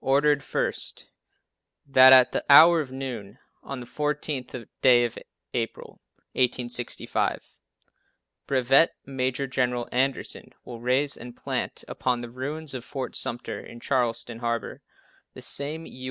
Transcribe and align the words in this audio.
Ordered, 0.00 0.42
first: 0.42 1.06
That 1.86 2.12
at 2.12 2.32
the 2.32 2.44
hour 2.50 2.80
of 2.80 2.90
noon, 2.90 3.38
on 3.62 3.78
the 3.78 3.86
14th 3.86 4.66
day 4.82 5.04
of 5.04 5.16
April, 5.54 6.00
1865, 6.32 7.60
Brevet 8.48 8.96
Major 9.06 9.46
General 9.46 9.88
Anderson 9.92 10.52
will 10.64 10.80
raise 10.80 11.16
and 11.16 11.36
plant 11.36 11.84
upon 11.86 12.22
the 12.22 12.28
ruins 12.28 12.74
of 12.74 12.84
Fort 12.84 13.14
Sumter, 13.14 13.60
in 13.60 13.78
Charleston 13.78 14.40
Harbor, 14.40 14.82
the 15.34 15.42
same 15.42 15.86
U. 15.86 16.06